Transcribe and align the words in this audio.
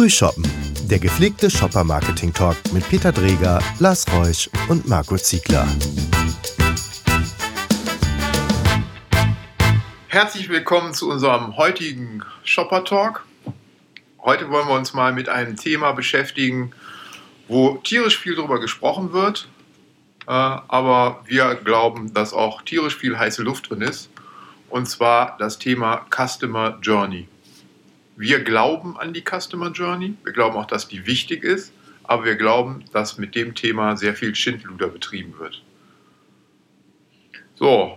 Frühshoppen, 0.00 0.50
der 0.88 0.98
gepflegte 0.98 1.50
Shopper-Marketing-Talk 1.50 2.56
mit 2.72 2.88
Peter 2.88 3.12
Dreger, 3.12 3.62
Lars 3.80 4.06
Reusch 4.10 4.48
und 4.70 4.88
Marco 4.88 5.18
Ziegler. 5.18 5.68
Herzlich 10.08 10.48
willkommen 10.48 10.94
zu 10.94 11.10
unserem 11.10 11.58
heutigen 11.58 12.24
Shopper-Talk. 12.44 13.26
Heute 14.22 14.48
wollen 14.48 14.68
wir 14.68 14.74
uns 14.74 14.94
mal 14.94 15.12
mit 15.12 15.28
einem 15.28 15.56
Thema 15.56 15.92
beschäftigen, 15.92 16.72
wo 17.46 17.76
tierisch 17.84 18.18
viel 18.18 18.36
darüber 18.36 18.58
gesprochen 18.58 19.12
wird, 19.12 19.48
äh, 20.26 20.30
aber 20.30 21.20
wir 21.26 21.56
glauben, 21.56 22.14
dass 22.14 22.32
auch 22.32 22.62
tierisch 22.62 22.96
viel 22.96 23.18
heiße 23.18 23.42
Luft 23.42 23.68
drin 23.68 23.82
ist, 23.82 24.08
und 24.70 24.88
zwar 24.88 25.36
das 25.38 25.58
Thema 25.58 26.06
Customer 26.08 26.78
Journey. 26.80 27.28
Wir 28.20 28.44
glauben 28.44 28.98
an 28.98 29.14
die 29.14 29.24
Customer 29.24 29.70
Journey. 29.70 30.14
Wir 30.24 30.34
glauben 30.34 30.54
auch, 30.58 30.66
dass 30.66 30.86
die 30.86 31.06
wichtig 31.06 31.42
ist. 31.42 31.72
Aber 32.04 32.26
wir 32.26 32.36
glauben, 32.36 32.84
dass 32.92 33.16
mit 33.16 33.34
dem 33.34 33.54
Thema 33.54 33.96
sehr 33.96 34.14
viel 34.14 34.34
Schindluder 34.34 34.88
betrieben 34.88 35.38
wird. 35.38 35.62
So, 37.54 37.96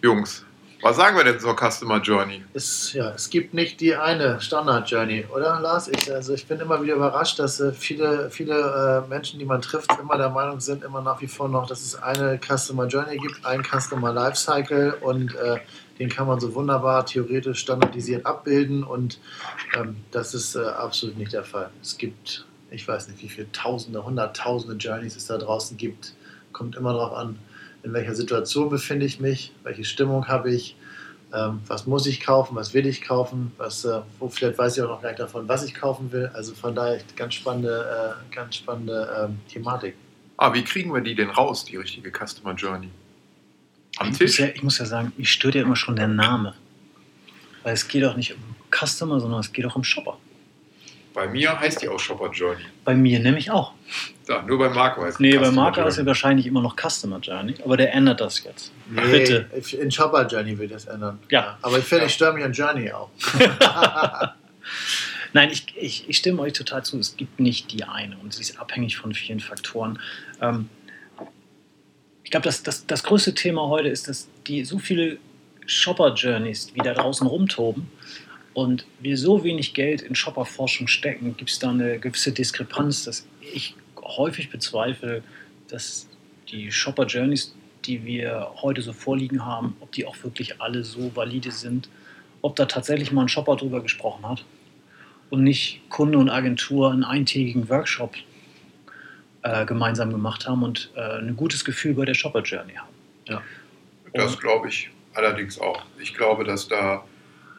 Jungs, 0.00 0.44
was 0.80 0.94
sagen 0.94 1.16
wir 1.16 1.24
denn 1.24 1.40
zur 1.40 1.56
Customer 1.56 2.00
Journey? 2.00 2.44
Es, 2.54 2.92
ja, 2.92 3.10
es 3.10 3.30
gibt 3.30 3.52
nicht 3.52 3.80
die 3.80 3.96
eine 3.96 4.40
Standard 4.40 4.88
Journey, 4.88 5.24
oder 5.32 5.58
Lars? 5.58 5.88
Ich, 5.88 6.12
also 6.12 6.34
ich 6.34 6.46
bin 6.46 6.60
immer 6.60 6.80
wieder 6.80 6.94
überrascht, 6.94 7.40
dass 7.40 7.58
äh, 7.58 7.72
viele, 7.72 8.30
viele 8.30 9.04
äh, 9.04 9.08
Menschen, 9.08 9.40
die 9.40 9.44
man 9.44 9.60
trifft, 9.60 9.90
immer 10.00 10.18
der 10.18 10.30
Meinung 10.30 10.60
sind, 10.60 10.84
immer 10.84 11.00
nach 11.00 11.20
wie 11.20 11.26
vor 11.26 11.48
noch, 11.48 11.66
dass 11.66 11.80
es 11.80 12.00
eine 12.00 12.38
Customer 12.38 12.86
Journey 12.86 13.16
gibt, 13.16 13.44
ein 13.44 13.64
Customer 13.64 14.12
Lifecycle 14.12 14.98
und 15.00 15.34
äh, 15.34 15.58
den 16.02 16.08
kann 16.08 16.26
man 16.26 16.40
so 16.40 16.54
wunderbar 16.56 17.06
theoretisch 17.06 17.60
standardisiert 17.60 18.26
abbilden 18.26 18.82
und 18.82 19.20
ähm, 19.78 19.96
das 20.10 20.34
ist 20.34 20.56
äh, 20.56 20.64
absolut 20.64 21.16
nicht 21.16 21.32
der 21.32 21.44
Fall. 21.44 21.70
Es 21.80 21.96
gibt, 21.96 22.44
ich 22.72 22.86
weiß 22.88 23.06
nicht, 23.06 23.22
wie 23.22 23.28
viele 23.28 23.52
Tausende, 23.52 24.04
Hunderttausende 24.04 24.76
Journeys 24.76 25.14
es 25.14 25.26
da 25.26 25.38
draußen 25.38 25.76
gibt. 25.76 26.14
Kommt 26.52 26.74
immer 26.74 26.92
darauf 26.92 27.12
an, 27.12 27.38
in 27.84 27.92
welcher 27.92 28.16
Situation 28.16 28.68
befinde 28.68 29.06
ich 29.06 29.20
mich, 29.20 29.52
welche 29.62 29.84
Stimmung 29.84 30.26
habe 30.26 30.52
ich, 30.52 30.76
ähm, 31.32 31.60
was 31.68 31.86
muss 31.86 32.04
ich 32.08 32.20
kaufen, 32.20 32.56
was 32.56 32.74
will 32.74 32.86
ich 32.86 33.02
kaufen, 33.02 33.52
was, 33.56 33.84
äh, 33.84 34.00
wo 34.18 34.28
vielleicht 34.28 34.58
weiß 34.58 34.76
ich 34.76 34.82
auch 34.82 34.88
noch 34.88 35.02
gar 35.02 35.10
nicht 35.10 35.20
davon, 35.20 35.46
was 35.46 35.64
ich 35.64 35.72
kaufen 35.72 36.10
will. 36.10 36.32
Also 36.34 36.52
von 36.52 36.74
daher 36.74 36.98
ganz 37.14 37.34
spannende, 37.34 38.16
äh, 38.28 38.34
ganz 38.34 38.56
spannende 38.56 39.08
ähm, 39.20 39.38
Thematik. 39.48 39.94
Ah, 40.36 40.52
wie 40.52 40.64
kriegen 40.64 40.92
wir 40.92 41.00
die 41.00 41.14
denn 41.14 41.30
raus, 41.30 41.64
die 41.64 41.76
richtige 41.76 42.10
Customer 42.10 42.54
Journey? 42.54 42.90
Am 44.02 44.12
ich 44.12 44.18
Tisch? 44.18 44.30
Muss 44.30 44.38
ja, 44.38 44.46
ich 44.54 44.62
muss 44.62 44.78
ja 44.78 44.84
sagen, 44.84 45.12
mich 45.16 45.32
stört 45.32 45.54
ja 45.54 45.62
immer 45.62 45.76
schon 45.76 45.96
der 45.96 46.08
Name. 46.08 46.54
Weil 47.62 47.74
es 47.74 47.86
geht 47.86 48.04
auch 48.04 48.16
nicht 48.16 48.34
um 48.34 48.40
Customer, 48.70 49.20
sondern 49.20 49.40
es 49.40 49.52
geht 49.52 49.64
auch 49.66 49.76
um 49.76 49.84
Shopper. 49.84 50.18
Bei 51.14 51.28
mir 51.28 51.58
heißt 51.58 51.82
die 51.82 51.88
auch 51.88 52.00
Shopper 52.00 52.30
Journey. 52.30 52.64
Bei 52.84 52.94
mir 52.94 53.20
nämlich 53.20 53.50
auch. 53.50 53.74
Ja, 54.28 54.42
nur 54.42 54.58
bei 54.58 54.70
Marco 54.70 55.02
heißt 55.02 55.20
Nee, 55.20 55.36
bei 55.36 55.50
Marco 55.50 55.86
ist 55.86 55.98
ja 55.98 56.06
wahrscheinlich 56.06 56.46
immer 56.46 56.62
noch 56.62 56.74
Customer 56.74 57.18
Journey, 57.18 57.54
aber 57.62 57.76
der 57.76 57.92
ändert 57.92 58.20
das 58.20 58.42
jetzt. 58.44 58.72
Nee, 58.88 59.02
Bitte. 59.02 59.50
In 59.76 59.90
Shopper 59.90 60.26
Journey 60.26 60.58
will 60.58 60.68
das 60.68 60.86
ändern. 60.86 61.18
Ja. 61.28 61.58
Aber 61.60 61.78
ich 61.78 61.84
finde, 61.84 62.04
ja. 62.04 62.06
ich 62.06 62.14
störe 62.14 62.32
mich 62.32 62.44
an 62.44 62.52
Journey 62.52 62.90
auch. 62.92 63.10
Nein, 65.32 65.50
ich, 65.50 65.66
ich, 65.76 66.08
ich, 66.08 66.16
stimme 66.16 66.42
euch 66.42 66.52
total 66.52 66.84
zu. 66.84 66.98
Es 66.98 67.16
gibt 67.16 67.40
nicht 67.40 67.72
die 67.72 67.84
eine 67.84 68.16
und 68.18 68.34
sie 68.34 68.42
ist 68.42 68.58
abhängig 68.58 68.96
von 68.96 69.14
vielen 69.14 69.40
Faktoren. 69.40 69.98
Ähm, 70.40 70.68
ich 72.24 72.30
glaube, 72.30 72.44
das, 72.44 72.62
das, 72.62 72.86
das 72.86 73.02
größte 73.02 73.34
Thema 73.34 73.68
heute 73.68 73.88
ist, 73.88 74.08
dass 74.08 74.28
die 74.46 74.64
so 74.64 74.78
viele 74.78 75.18
Shopper-Journeys, 75.66 76.74
wieder 76.74 76.94
draußen 76.94 77.26
rumtoben 77.26 77.88
und 78.54 78.86
wir 79.00 79.16
so 79.16 79.44
wenig 79.44 79.74
Geld 79.74 80.02
in 80.02 80.14
Shopper-Forschung 80.14 80.88
stecken, 80.88 81.36
gibt 81.36 81.50
es 81.50 81.58
da 81.58 81.70
eine 81.70 81.98
gewisse 81.98 82.32
Diskrepanz, 82.32 83.04
dass 83.04 83.26
ich 83.54 83.74
häufig 83.96 84.50
bezweifle, 84.50 85.22
dass 85.68 86.08
die 86.48 86.70
Shopper-Journeys, 86.70 87.54
die 87.84 88.04
wir 88.04 88.52
heute 88.60 88.82
so 88.82 88.92
vorliegen 88.92 89.44
haben, 89.44 89.76
ob 89.80 89.92
die 89.92 90.06
auch 90.06 90.16
wirklich 90.22 90.60
alle 90.60 90.84
so 90.84 91.14
valide 91.14 91.50
sind, 91.50 91.88
ob 92.42 92.56
da 92.56 92.66
tatsächlich 92.66 93.12
mal 93.12 93.22
ein 93.22 93.28
Shopper 93.28 93.56
drüber 93.56 93.82
gesprochen 93.82 94.28
hat 94.28 94.44
und 95.30 95.44
nicht 95.44 95.80
Kunde 95.88 96.18
und 96.18 96.28
Agentur 96.28 96.92
einen 96.92 97.04
eintägigen 97.04 97.68
Workshop 97.68 98.14
äh, 99.42 99.64
gemeinsam 99.66 100.10
gemacht 100.10 100.46
haben 100.46 100.62
und 100.62 100.90
äh, 100.94 101.18
ein 101.18 101.36
gutes 101.36 101.64
Gefühl 101.64 101.94
bei 101.94 102.04
der 102.04 102.14
Shopper 102.14 102.42
Journey 102.42 102.74
haben. 102.74 102.94
Ja. 103.26 103.42
Das 104.14 104.38
glaube 104.38 104.68
ich 104.68 104.90
allerdings 105.14 105.58
auch. 105.58 105.84
Ich 105.98 106.14
glaube, 106.14 106.44
dass 106.44 106.68
da 106.68 107.04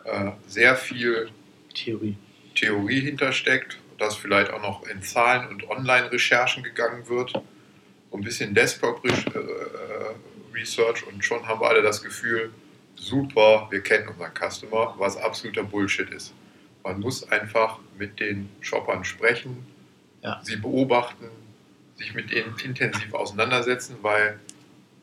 äh, 0.05 0.31
sehr 0.47 0.75
viel 0.75 1.29
Theorie. 1.73 2.17
Theorie 2.55 3.01
hintersteckt, 3.01 3.79
dass 3.97 4.15
vielleicht 4.15 4.51
auch 4.51 4.61
noch 4.61 4.87
in 4.87 5.01
Zahlen 5.01 5.47
und 5.49 5.69
Online-Recherchen 5.69 6.63
gegangen 6.63 7.07
wird. 7.09 7.33
Ein 8.13 8.21
bisschen 8.21 8.53
Desktop 8.53 9.03
äh, 9.05 9.11
Research 10.53 11.05
und 11.07 11.25
schon 11.25 11.47
haben 11.47 11.59
wir 11.61 11.67
alle 11.67 11.81
das 11.81 12.03
Gefühl, 12.03 12.51
super, 12.95 13.67
wir 13.71 13.81
kennen 13.81 14.07
unseren 14.07 14.31
Customer, 14.33 14.93
was 14.97 15.17
absoluter 15.17 15.63
Bullshit 15.63 16.09
ist. 16.11 16.33
Man 16.83 16.99
muss 16.99 17.29
einfach 17.31 17.79
mit 17.97 18.19
den 18.19 18.49
Shoppern 18.61 19.03
sprechen, 19.03 19.65
ja. 20.21 20.39
sie 20.43 20.57
beobachten, 20.57 21.25
sich 22.03 22.13
mit 22.13 22.31
denen 22.31 22.53
intensiv 22.63 23.13
auseinandersetzen, 23.13 23.95
weil 24.01 24.39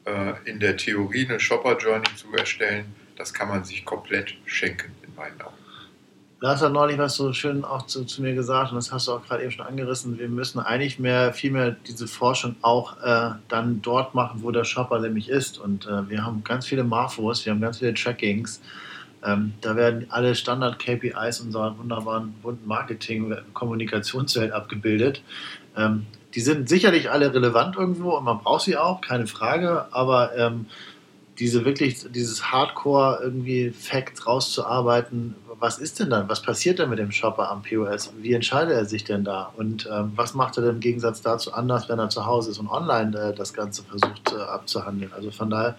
äh, 0.05 0.35
in 0.45 0.61
der 0.61 0.77
Theorie 0.77 1.27
eine 1.27 1.41
Shopper 1.41 1.77
Journey 1.79 2.09
zu 2.17 2.33
erstellen, 2.33 2.95
das 3.17 3.35
kann 3.35 3.49
man 3.49 3.65
sich 3.65 3.85
komplett 3.85 4.35
schenken 4.47 4.93
in 5.07 5.15
meinen 5.15 5.41
Augen. 5.41 5.55
Lars 6.43 6.63
hat 6.63 6.73
neulich 6.73 6.97
was 6.97 7.17
so 7.17 7.35
schön 7.35 7.65
auch 7.65 7.87
zu, 7.87 8.07
zu, 8.07 8.23
mir 8.23 8.35
gesagt 8.35 8.71
und 8.71 8.77
das 8.77 8.91
hast 8.91 9.09
du 9.09 9.13
auch 9.13 9.27
gerade 9.27 9.43
eben 9.43 9.53
schon 9.53 9.67
angerissen. 9.67 10.19
Wir 10.19 10.29
müssen 10.29 10.59
eigentlich 10.59 10.99
mehr, 10.99 11.35
viel 11.35 11.77
diese 11.87 12.09
Forschung 12.09 12.57
auch 12.63 12.97
äh, 13.03 13.33
dann 13.49 13.83
dort 13.83 14.15
machen, 14.15 14.43
wo 14.43 14.51
der 14.51 14.65
Shopper 14.65 15.01
nämlich 15.01 15.29
ist. 15.29 15.59
Und 15.59 15.87
äh, 15.87 16.09
wir 16.09 16.25
haben 16.25 16.43
ganz 16.43 16.67
viele 16.67 16.83
Marfos, 16.83 17.45
wir 17.45 17.53
haben 17.53 17.61
ganz 17.61 17.81
viele 17.81 17.93
Trackings. 17.93 18.63
Ähm, 19.23 19.53
da 19.61 19.77
werden 19.77 20.07
alle 20.09 20.35
Standard-KPIs 20.35 21.41
unserer 21.41 21.77
wunderbaren 21.77 22.33
bunten 22.41 22.67
Marketing-Kommunikationswelt 22.67 24.53
abgebildet. 24.53 25.23
Ähm, 25.77 26.07
die 26.35 26.41
sind 26.41 26.69
sicherlich 26.69 27.11
alle 27.11 27.35
relevant 27.35 27.77
irgendwo 27.77 28.17
und 28.17 28.25
man 28.25 28.39
braucht 28.39 28.63
sie 28.63 28.77
auch, 28.77 29.01
keine 29.01 29.27
Frage, 29.27 29.87
aber 29.91 30.37
ähm, 30.37 30.67
diese 31.39 31.65
wirklich, 31.65 32.07
dieses 32.13 32.53
Hardcore 32.53 33.21
irgendwie 33.23 33.71
Fact 33.71 34.27
rauszuarbeiten, 34.27 35.35
was 35.59 35.79
ist 35.79 35.99
denn 35.99 36.11
dann? 36.11 36.29
Was 36.29 36.43
passiert 36.43 36.79
denn 36.79 36.91
mit 36.91 36.99
dem 36.99 37.11
Shopper 37.11 37.51
am 37.51 37.63
POS? 37.63 38.13
Wie 38.21 38.35
entscheidet 38.35 38.75
er 38.75 38.85
sich 38.85 39.05
denn 39.05 39.25
da? 39.25 39.53
Und 39.57 39.89
ähm, 39.93 40.13
was 40.17 40.35
macht 40.35 40.57
er 40.57 40.63
denn 40.63 40.75
im 40.77 40.81
Gegensatz 40.81 41.23
dazu 41.23 41.53
anders, 41.53 41.89
wenn 41.89 41.99
er 41.99 42.09
zu 42.09 42.27
Hause 42.27 42.51
ist 42.51 42.59
und 42.59 42.69
online 42.69 43.19
äh, 43.19 43.35
das 43.35 43.53
Ganze 43.53 43.83
versucht 43.83 44.33
äh, 44.33 44.41
abzuhandeln? 44.41 45.13
Also 45.15 45.31
von 45.31 45.51
daher, 45.51 45.77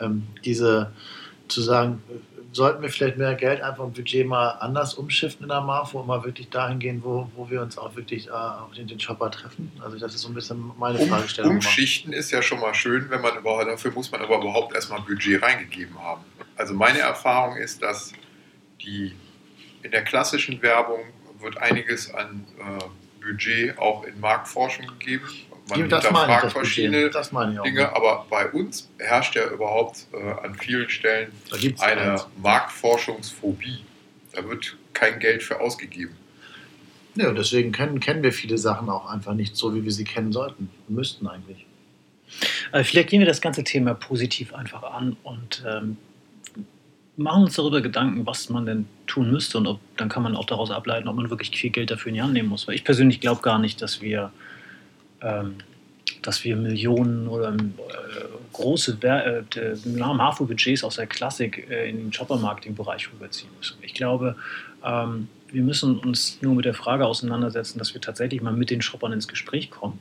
ähm, 0.00 0.24
diese 0.44 0.90
zu 1.48 1.60
sagen, 1.60 2.02
sollten 2.56 2.82
wir 2.82 2.88
vielleicht 2.88 3.18
mehr 3.18 3.34
Geld 3.34 3.60
einfach 3.60 3.84
im 3.84 3.92
Budget 3.92 4.26
mal 4.26 4.48
anders 4.60 4.94
umschiften 4.94 5.44
in 5.44 5.48
der 5.50 5.60
Marfo 5.60 6.00
und 6.00 6.06
mal 6.06 6.24
wirklich 6.24 6.48
dahin 6.48 6.78
gehen, 6.78 7.02
wo, 7.04 7.30
wo 7.36 7.48
wir 7.48 7.62
uns 7.62 7.78
auch 7.78 7.94
wirklich 7.94 8.26
äh, 8.26 8.30
auf 8.30 8.72
den, 8.74 8.88
den 8.88 8.98
Shopper 8.98 9.30
treffen? 9.30 9.70
Also 9.80 9.98
das 9.98 10.14
ist 10.14 10.22
so 10.22 10.28
ein 10.28 10.34
bisschen 10.34 10.72
meine 10.78 10.98
um, 10.98 11.08
Fragestellung. 11.08 11.52
Umschichten 11.52 12.12
ist 12.12 12.30
ja 12.30 12.42
schon 12.42 12.60
mal 12.60 12.74
schön, 12.74 13.08
wenn 13.10 13.20
man 13.20 13.36
überhaupt, 13.36 13.68
dafür 13.68 13.92
muss 13.92 14.10
man 14.10 14.22
aber 14.22 14.38
überhaupt 14.38 14.74
erstmal 14.74 15.00
Budget 15.02 15.42
reingegeben 15.42 15.96
haben. 16.02 16.24
Also 16.56 16.74
meine 16.74 16.98
Erfahrung 17.00 17.56
ist, 17.56 17.82
dass 17.82 18.12
die 18.80 19.14
in 19.82 19.90
der 19.90 20.02
klassischen 20.02 20.60
Werbung 20.62 21.00
wird 21.38 21.58
einiges 21.58 22.12
an 22.12 22.44
äh, 22.58 23.22
Budget 23.24 23.78
auch 23.78 24.04
in 24.04 24.18
Marktforschung 24.18 24.86
gegeben 24.98 25.28
man 25.68 25.88
das 25.88 26.04
hinterfragt 26.04 26.44
das 26.44 26.52
verschiedene 26.52 27.10
Dinge, 27.64 27.94
aber 27.94 28.26
bei 28.30 28.48
uns 28.50 28.88
herrscht 28.98 29.34
ja 29.34 29.48
überhaupt 29.48 30.06
äh, 30.12 30.46
an 30.46 30.54
vielen 30.54 30.88
Stellen 30.88 31.32
eine 31.80 32.12
eins. 32.12 32.26
Marktforschungsphobie. 32.42 33.84
Da 34.32 34.48
wird 34.48 34.76
kein 34.92 35.18
Geld 35.18 35.42
für 35.42 35.60
ausgegeben. 35.60 36.16
Ja, 37.16 37.30
und 37.30 37.36
deswegen 37.36 37.72
kennen, 37.72 37.98
kennen 37.98 38.22
wir 38.22 38.32
viele 38.32 38.58
Sachen 38.58 38.90
auch 38.90 39.06
einfach 39.06 39.34
nicht 39.34 39.56
so, 39.56 39.74
wie 39.74 39.84
wir 39.84 39.92
sie 39.92 40.04
kennen 40.04 40.32
sollten. 40.32 40.70
Wir 40.86 40.96
müssten 40.96 41.26
eigentlich. 41.26 41.66
Also 42.72 42.88
vielleicht 42.88 43.08
gehen 43.08 43.20
wir 43.20 43.26
das 43.26 43.40
ganze 43.40 43.64
Thema 43.64 43.94
positiv 43.94 44.54
einfach 44.54 44.82
an 44.82 45.16
und 45.22 45.64
ähm, 45.66 45.96
machen 47.16 47.44
uns 47.44 47.56
darüber 47.56 47.80
Gedanken, 47.80 48.26
was 48.26 48.50
man 48.50 48.66
denn 48.66 48.86
tun 49.06 49.30
müsste 49.30 49.58
und 49.58 49.66
ob, 49.66 49.80
dann 49.96 50.08
kann 50.08 50.22
man 50.22 50.36
auch 50.36 50.44
daraus 50.44 50.70
ableiten, 50.70 51.08
ob 51.08 51.16
man 51.16 51.30
wirklich 51.30 51.50
viel 51.56 51.70
Geld 51.70 51.90
dafür 51.90 52.10
in 52.10 52.16
die 52.16 52.22
Hand 52.22 52.34
nehmen 52.34 52.50
muss. 52.50 52.68
Weil 52.68 52.74
ich 52.74 52.84
persönlich 52.84 53.20
glaube 53.20 53.40
gar 53.42 53.58
nicht, 53.58 53.80
dass 53.80 54.02
wir 54.02 54.32
ähm, 55.26 55.56
dass 56.22 56.44
wir 56.44 56.56
Millionen 56.56 57.28
oder 57.28 57.52
äh, 57.52 57.58
große 58.52 58.98
äh, 59.02 59.42
HAFO-Budgets 60.00 60.84
aus 60.84 60.96
der 60.96 61.06
Klassik 61.06 61.68
äh, 61.70 61.90
in 61.90 61.98
den 61.98 62.12
Shopper-Marketing-Bereich 62.12 63.12
rüberziehen 63.12 63.50
müssen. 63.58 63.76
Ich 63.82 63.94
glaube, 63.94 64.36
ähm, 64.84 65.28
wir 65.48 65.62
müssen 65.62 65.98
uns 65.98 66.38
nur 66.42 66.54
mit 66.54 66.64
der 66.64 66.74
Frage 66.74 67.06
auseinandersetzen, 67.06 67.78
dass 67.78 67.94
wir 67.94 68.00
tatsächlich 68.00 68.42
mal 68.42 68.52
mit 68.52 68.70
den 68.70 68.82
Shoppern 68.82 69.12
ins 69.12 69.28
Gespräch 69.28 69.70
kommen. 69.70 69.98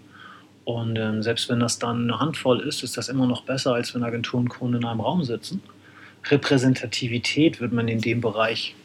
Und 0.64 0.98
ähm, 0.98 1.22
selbst 1.22 1.48
wenn 1.50 1.60
das 1.60 1.78
dann 1.78 2.04
eine 2.04 2.20
Handvoll 2.20 2.60
ist, 2.62 2.84
ist 2.84 2.98
das 2.98 3.10
immer 3.10 3.28
noch 3.28 3.44
besser, 3.44 3.76
als 3.76 3.94
wenn 3.94 4.04
Agenturen 4.04 4.44
und 4.44 4.50
Kunden 4.50 4.78
in 4.78 4.86
einem 4.86 5.02
Raum 5.02 5.24
sitzen. 5.24 5.62
Repräsentativität 6.30 7.62
wird 7.62 7.72
man 7.72 7.88
in 7.88 8.02
dem 8.02 8.20
Bereich 8.20 8.76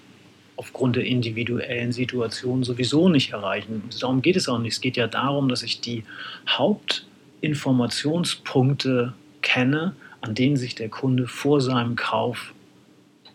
aufgrund 0.60 0.96
der 0.96 1.06
individuellen 1.06 1.90
Situation 1.90 2.62
sowieso 2.64 3.08
nicht 3.08 3.32
erreichen. 3.32 3.82
Darum 3.98 4.20
geht 4.20 4.36
es 4.36 4.46
auch 4.46 4.58
nicht. 4.58 4.74
Es 4.74 4.82
geht 4.82 4.98
ja 4.98 5.06
darum, 5.06 5.48
dass 5.48 5.62
ich 5.62 5.80
die 5.80 6.04
Hauptinformationspunkte 6.50 9.14
kenne, 9.40 9.94
an 10.20 10.34
denen 10.34 10.58
sich 10.58 10.74
der 10.74 10.90
Kunde 10.90 11.26
vor 11.26 11.62
seinem 11.62 11.96
Kauf 11.96 12.52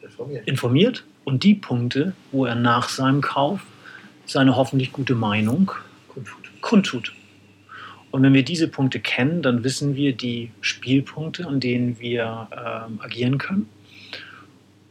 informiert. 0.03 0.47
informiert 0.47 1.03
und 1.23 1.43
die 1.43 1.55
Punkte, 1.55 2.13
wo 2.31 2.45
er 2.45 2.53
nach 2.53 2.89
seinem 2.89 3.21
Kauf 3.21 3.61
seine 4.27 4.55
hoffentlich 4.55 4.91
gute 4.91 5.15
Meinung 5.15 5.71
kundtut. 6.07 6.51
kundtut. 6.61 7.11
Und 8.11 8.21
wenn 8.21 8.35
wir 8.35 8.43
diese 8.43 8.67
Punkte 8.67 8.99
kennen, 8.99 9.41
dann 9.41 9.63
wissen 9.63 9.95
wir 9.95 10.13
die 10.13 10.51
Spielpunkte, 10.61 11.47
an 11.47 11.59
denen 11.59 11.99
wir 11.99 12.49
äh, 12.51 13.03
agieren 13.03 13.39
können. 13.39 13.67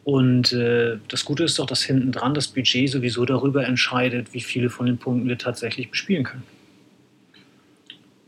Und 0.05 0.53
äh, 0.53 0.99
das 1.09 1.25
Gute 1.25 1.45
ist 1.45 1.59
doch, 1.59 1.67
dass 1.67 1.83
hinten 1.83 2.12
dran 2.12 2.35
das 2.35 2.49
Budget 2.49 2.91
sowieso 2.91 3.25
darüber 3.25 3.65
entscheidet, 3.67 4.35
wie 4.35 4.43
viele 4.43 4.69
von 4.69 4.85
den 4.87 4.99
Punkten 4.99 5.29
wir 5.29 5.39
tatsächlich 5.39 5.91
bespielen 5.91 6.25
können. 6.25 6.43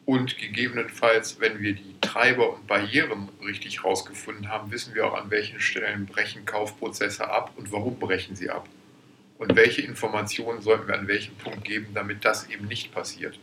Und 0.06 0.38
gegebenenfalls, 0.38 1.40
wenn 1.40 1.60
wir 1.60 1.74
die 1.74 1.96
Treiber 2.00 2.54
und 2.54 2.66
Barrieren 2.66 3.28
richtig 3.44 3.84
rausgefunden 3.84 4.48
haben, 4.48 4.70
wissen 4.70 4.94
wir 4.94 5.06
auch, 5.06 5.20
an 5.20 5.30
welchen 5.30 5.60
Stellen 5.60 6.06
brechen 6.06 6.46
Kaufprozesse 6.46 7.28
ab 7.28 7.52
und 7.56 7.72
warum 7.72 7.98
brechen 7.98 8.36
sie 8.36 8.48
ab. 8.48 8.68
Und 9.36 9.54
welche 9.54 9.82
Informationen 9.82 10.62
sollten 10.62 10.88
wir 10.88 10.98
an 10.98 11.08
welchem 11.08 11.34
Punkt 11.34 11.64
geben, 11.64 11.88
damit 11.92 12.24
das 12.24 12.48
eben 12.48 12.68
nicht 12.68 12.94
passiert. 12.94 13.38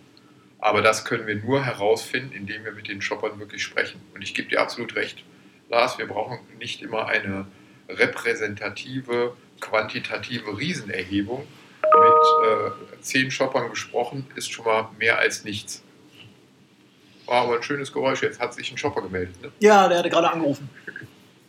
Aber 0.57 0.81
das 0.81 1.05
können 1.05 1.27
wir 1.27 1.35
nur 1.35 1.63
herausfinden, 1.63 2.31
indem 2.31 2.63
wir 2.63 2.71
mit 2.71 2.87
den 2.87 3.01
Shoppern 3.01 3.37
wirklich 3.37 3.61
sprechen. 3.61 4.01
Und 4.15 4.23
ich 4.23 4.33
gebe 4.33 4.47
dir 4.47 4.61
absolut 4.61 4.95
recht, 4.95 5.21
Lars, 5.69 5.97
wir 5.99 6.07
brauchen 6.07 6.39
nicht 6.57 6.81
immer 6.81 7.07
eine 7.07 7.45
repräsentative, 7.89 9.33
quantitative 9.59 10.57
Riesenerhebung. 10.57 11.45
Mit 11.81 12.49
äh, 12.49 13.01
zehn 13.01 13.29
Shoppern 13.29 13.69
gesprochen 13.69 14.25
ist 14.35 14.51
schon 14.51 14.65
mal 14.65 14.89
mehr 14.97 15.19
als 15.19 15.43
nichts. 15.43 15.83
War 17.25 17.43
aber 17.43 17.57
ein 17.57 17.63
schönes 17.63 17.91
Geräusch. 17.91 18.23
Jetzt 18.23 18.39
hat 18.39 18.53
sich 18.53 18.71
ein 18.71 18.77
Shopper 18.77 19.01
gemeldet. 19.01 19.41
Ne? 19.41 19.51
Ja, 19.59 19.87
der 19.87 19.99
hatte 19.99 20.09
gerade 20.09 20.31
angerufen. 20.31 20.69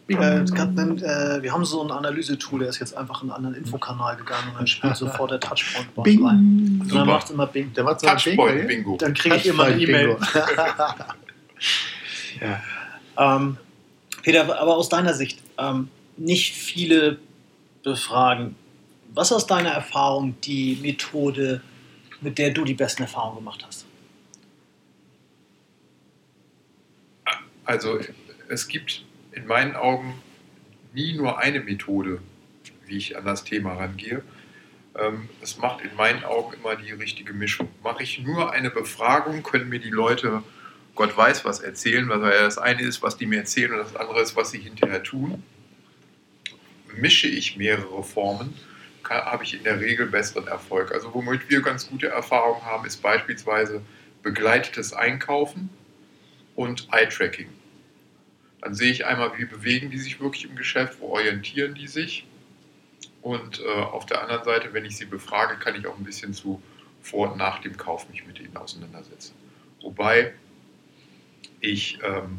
Äh, 0.06 0.44
kann, 0.54 0.98
äh, 0.98 1.42
wir 1.42 1.50
haben 1.50 1.64
so 1.64 1.82
ein 1.82 1.90
Analysetool, 1.90 2.60
der 2.60 2.68
ist 2.68 2.78
jetzt 2.78 2.94
einfach 2.94 3.22
in 3.22 3.30
einen 3.30 3.36
anderen 3.36 3.64
Infokanal 3.64 4.16
gegangen 4.16 4.50
und 4.50 4.58
dann 4.58 4.66
spielt 4.66 4.96
sofort 4.96 5.30
der 5.30 5.40
Touchpoint 5.40 5.94
Bing. 6.02 6.26
rein. 6.26 6.80
Und 6.82 6.94
dann 6.94 7.06
macht 7.06 7.24
es 7.24 7.30
immer 7.30 7.46
Bing. 7.46 7.72
Der 7.72 7.84
macht 7.84 8.00
so 8.00 8.06
Touchpoint 8.06 8.58
Bing, 8.58 8.66
Bingo. 8.66 8.98
Dann 8.98 9.14
kriege 9.14 9.36
ich 9.36 9.46
immer 9.46 9.64
eine 9.64 9.80
E-Mail. 9.80 10.18
ja. 12.40 13.36
ähm, 13.36 13.56
Peter, 14.22 14.42
aber 14.42 14.76
aus 14.76 14.90
deiner 14.90 15.14
Sicht, 15.14 15.40
ähm, 15.56 15.88
nicht 16.16 16.54
viele 16.54 17.18
befragen. 17.82 18.56
Was 19.12 19.28
ist 19.28 19.36
aus 19.36 19.46
deiner 19.46 19.70
Erfahrung 19.70 20.40
die 20.42 20.78
Methode, 20.80 21.62
mit 22.20 22.38
der 22.38 22.50
du 22.50 22.64
die 22.64 22.74
besten 22.74 23.02
Erfahrungen 23.02 23.36
gemacht 23.36 23.64
hast? 23.66 23.86
Also 27.64 27.98
es 28.48 28.68
gibt 28.68 29.04
in 29.32 29.46
meinen 29.46 29.74
Augen 29.74 30.14
nie 30.92 31.14
nur 31.14 31.38
eine 31.38 31.60
Methode, 31.60 32.20
wie 32.86 32.96
ich 32.96 33.16
an 33.16 33.24
das 33.24 33.44
Thema 33.44 33.74
rangehe. 33.74 34.22
Ähm, 34.96 35.28
es 35.42 35.58
macht 35.58 35.82
in 35.82 35.94
meinen 35.96 36.24
Augen 36.24 36.54
immer 36.54 36.76
die 36.76 36.92
richtige 36.92 37.32
Mischung. 37.32 37.68
Mache 37.82 38.02
ich 38.02 38.20
nur 38.20 38.52
eine 38.52 38.70
Befragung, 38.70 39.42
können 39.42 39.68
mir 39.68 39.80
die 39.80 39.90
Leute 39.90 40.42
Gott 40.94 41.16
weiß 41.16 41.44
was 41.44 41.58
erzählen, 41.58 42.08
weil 42.08 42.20
das 42.20 42.56
eine 42.56 42.82
ist, 42.82 43.02
was 43.02 43.16
die 43.16 43.26
mir 43.26 43.38
erzählen 43.38 43.72
und 43.72 43.78
das 43.78 43.96
andere 43.96 44.20
ist, 44.20 44.36
was 44.36 44.52
sie 44.52 44.60
hinterher 44.60 45.02
tun 45.02 45.42
mische 46.96 47.28
ich 47.28 47.56
mehrere 47.56 48.02
Formen, 48.02 48.54
habe 49.08 49.44
ich 49.44 49.54
in 49.54 49.64
der 49.64 49.80
Regel 49.80 50.06
besseren 50.06 50.46
Erfolg. 50.46 50.92
Also 50.92 51.12
womit 51.12 51.48
wir 51.50 51.60
ganz 51.62 51.88
gute 51.88 52.08
Erfahrungen 52.08 52.64
haben, 52.64 52.86
ist 52.86 53.02
beispielsweise 53.02 53.82
begleitetes 54.22 54.92
Einkaufen 54.92 55.68
und 56.56 56.88
Eye-Tracking. 56.90 57.48
Dann 58.60 58.74
sehe 58.74 58.90
ich 58.90 59.04
einmal, 59.04 59.36
wie 59.36 59.44
bewegen 59.44 59.90
die 59.90 59.98
sich 59.98 60.20
wirklich 60.20 60.46
im 60.46 60.56
Geschäft, 60.56 60.98
wo 61.00 61.08
orientieren 61.08 61.74
die 61.74 61.86
sich. 61.86 62.26
Und 63.20 63.60
äh, 63.60 63.64
auf 63.64 64.06
der 64.06 64.22
anderen 64.22 64.44
Seite, 64.44 64.72
wenn 64.72 64.84
ich 64.84 64.96
sie 64.96 65.04
befrage, 65.04 65.56
kann 65.56 65.74
ich 65.74 65.86
auch 65.86 65.98
ein 65.98 66.04
bisschen 66.04 66.32
zu 66.32 66.62
vor 67.02 67.32
und 67.32 67.38
nach 67.38 67.60
dem 67.60 67.76
Kauf 67.76 68.08
mich 68.08 68.26
mit 68.26 68.40
ihnen 68.40 68.56
auseinandersetzen. 68.56 69.34
Wobei 69.82 70.32
ich 71.60 71.98
ähm, 72.02 72.38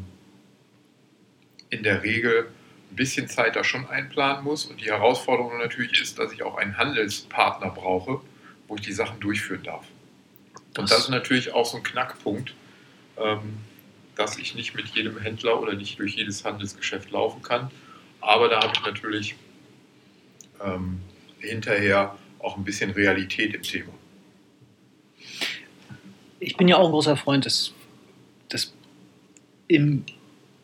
in 1.70 1.84
der 1.84 2.02
Regel 2.02 2.48
ein 2.90 2.96
bisschen 2.96 3.28
Zeit 3.28 3.56
da 3.56 3.64
schon 3.64 3.86
einplanen 3.88 4.44
muss. 4.44 4.64
Und 4.66 4.80
die 4.80 4.86
Herausforderung 4.86 5.58
natürlich 5.58 6.00
ist, 6.00 6.18
dass 6.18 6.32
ich 6.32 6.42
auch 6.42 6.56
einen 6.56 6.76
Handelspartner 6.76 7.70
brauche, 7.70 8.20
wo 8.68 8.76
ich 8.76 8.82
die 8.82 8.92
Sachen 8.92 9.20
durchführen 9.20 9.62
darf. 9.62 9.86
Und 10.76 10.90
das 10.90 11.00
ist 11.00 11.08
natürlich 11.08 11.52
auch 11.52 11.64
so 11.66 11.78
ein 11.78 11.82
Knackpunkt, 11.82 12.54
ähm, 13.16 13.58
dass 14.14 14.38
ich 14.38 14.54
nicht 14.54 14.74
mit 14.74 14.88
jedem 14.88 15.18
Händler 15.18 15.60
oder 15.60 15.74
nicht 15.74 15.98
durch 15.98 16.16
jedes 16.16 16.44
Handelsgeschäft 16.44 17.10
laufen 17.10 17.42
kann. 17.42 17.70
Aber 18.20 18.48
da 18.48 18.60
habe 18.60 18.72
ich 18.74 18.84
natürlich 18.84 19.36
ähm, 20.64 21.00
hinterher 21.38 22.16
auch 22.38 22.56
ein 22.56 22.64
bisschen 22.64 22.90
Realität 22.90 23.54
im 23.54 23.62
Thema. 23.62 23.92
Ich 26.38 26.56
bin 26.56 26.68
ja 26.68 26.76
auch 26.76 26.86
ein 26.86 26.92
großer 26.92 27.16
Freund 27.16 27.44
des, 27.44 27.72
des 28.52 28.74
im 29.68 30.04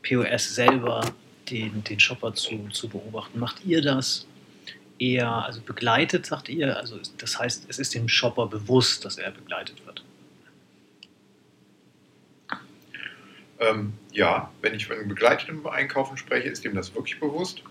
POS 0.03 0.55
selber 0.55 1.03
den, 1.51 1.85
den 1.85 2.01
Shopper 2.01 2.35
zu, 2.35 2.69
zu 2.71 2.89
beobachten. 2.89 3.39
Macht 3.39 3.65
ihr 3.65 3.83
das 3.83 4.27
eher, 4.99 5.31
also 5.31 5.61
begleitet, 5.61 6.27
sagt 6.27 6.49
ihr? 6.49 6.77
Also 6.77 6.99
das 7.19 7.39
heißt, 7.39 7.67
es 7.69 7.79
ist 7.79 7.95
dem 7.95 8.09
Shopper 8.09 8.47
bewusst, 8.47 9.05
dass 9.05 9.19
er 9.19 9.31
begleitet 9.31 9.85
wird. 9.87 10.05
Ähm, 13.59 13.93
ja, 14.13 14.51
wenn 14.61 14.75
ich 14.75 14.87
von 14.87 14.97
einem 14.97 15.09
begleiteten 15.09 15.65
Einkaufen 15.67 16.17
spreche, 16.17 16.49
ist 16.49 16.65
ihm 16.65 16.75
das 16.75 16.95
wirklich 16.95 17.21
bewusst. 17.21 17.63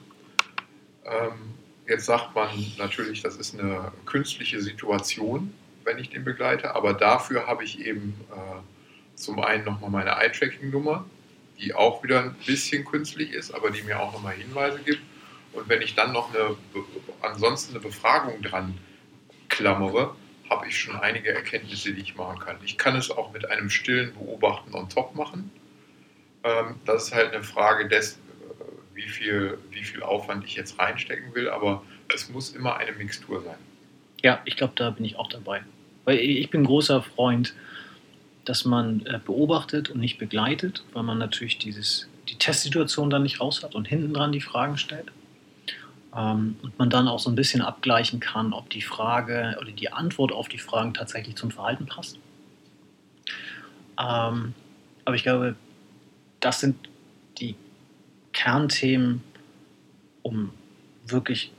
Ähm, 1.05 1.53
jetzt 1.87 2.05
sagt 2.05 2.33
man 2.33 2.49
natürlich, 2.77 3.21
das 3.21 3.35
ist 3.35 3.59
eine 3.59 3.91
künstliche 4.05 4.61
Situation, 4.61 5.53
wenn 5.83 5.97
ich 5.97 6.09
den 6.09 6.23
begleite, 6.23 6.75
aber 6.75 6.93
dafür 6.93 7.47
habe 7.47 7.63
ich 7.63 7.85
eben 7.85 8.13
äh, 8.31 9.15
zum 9.15 9.39
einen 9.41 9.65
nochmal 9.65 9.89
meine 9.89 10.11
Eye-Tracking-Nummer, 10.11 11.05
die 11.61 11.73
auch 11.73 12.03
wieder 12.03 12.23
ein 12.23 12.35
bisschen 12.45 12.83
künstlich 12.85 13.31
ist, 13.31 13.53
aber 13.53 13.69
die 13.69 13.83
mir 13.83 13.99
auch 13.99 14.13
nochmal 14.13 14.33
Hinweise 14.33 14.79
gibt. 14.79 15.01
Und 15.53 15.69
wenn 15.69 15.81
ich 15.81 15.95
dann 15.95 16.11
noch 16.11 16.33
eine, 16.33 16.55
ansonsten 17.21 17.73
eine 17.73 17.81
Befragung 17.81 18.41
dran 18.41 18.77
klammere, 19.49 20.15
habe 20.49 20.67
ich 20.67 20.77
schon 20.77 20.95
einige 20.95 21.33
Erkenntnisse, 21.33 21.93
die 21.93 22.01
ich 22.01 22.15
machen 22.15 22.39
kann. 22.39 22.57
Ich 22.63 22.77
kann 22.77 22.95
es 22.95 23.11
auch 23.11 23.31
mit 23.31 23.49
einem 23.49 23.69
stillen 23.69 24.13
Beobachten 24.13 24.73
on 24.73 24.89
top 24.89 25.15
machen. 25.15 25.51
Ähm, 26.43 26.75
das 26.85 27.05
ist 27.05 27.13
halt 27.13 27.33
eine 27.33 27.43
Frage 27.43 27.87
des, 27.87 28.13
äh, 28.13 28.17
wie 28.95 29.07
viel, 29.07 29.57
wie 29.69 29.83
viel 29.83 30.03
Aufwand 30.03 30.43
ich 30.45 30.55
jetzt 30.55 30.79
reinstecken 30.79 31.33
will, 31.35 31.49
aber 31.49 31.83
es 32.13 32.29
muss 32.29 32.49
immer 32.55 32.77
eine 32.77 32.91
Mixtur 32.93 33.41
sein. 33.43 33.57
Ja, 34.23 34.41
ich 34.45 34.57
glaube, 34.57 34.73
da 34.75 34.89
bin 34.89 35.05
ich 35.05 35.15
auch 35.15 35.29
dabei. 35.29 35.63
Weil 36.05 36.17
ich 36.17 36.49
bin 36.49 36.63
großer 36.63 37.01
Freund 37.01 37.53
dass 38.45 38.65
man 38.65 39.05
äh, 39.05 39.19
beobachtet 39.23 39.89
und 39.89 39.99
nicht 39.99 40.17
begleitet, 40.17 40.83
weil 40.93 41.03
man 41.03 41.17
natürlich 41.17 41.57
dieses, 41.57 42.07
die 42.27 42.35
Testsituation 42.35 43.09
dann 43.09 43.23
nicht 43.23 43.39
raus 43.39 43.63
hat 43.63 43.75
und 43.75 43.87
hinten 43.87 44.13
dran 44.13 44.31
die 44.31 44.41
Fragen 44.41 44.77
stellt. 44.77 45.11
Ähm, 46.15 46.57
und 46.61 46.77
man 46.77 46.89
dann 46.89 47.07
auch 47.07 47.19
so 47.19 47.29
ein 47.29 47.35
bisschen 47.35 47.61
abgleichen 47.61 48.19
kann, 48.19 48.53
ob 48.53 48.69
die 48.69 48.81
Frage 48.81 49.57
oder 49.61 49.71
die 49.71 49.91
Antwort 49.91 50.31
auf 50.31 50.49
die 50.49 50.57
Fragen 50.57 50.93
tatsächlich 50.93 51.35
zum 51.35 51.51
Verhalten 51.51 51.85
passt. 51.85 52.19
Ähm, 53.99 54.53
aber 55.05 55.15
ich 55.15 55.23
glaube, 55.23 55.55
das 56.39 56.59
sind 56.59 56.75
die 57.39 57.55
Kernthemen, 58.33 59.23
um 60.21 60.51
wirklich 61.05 61.51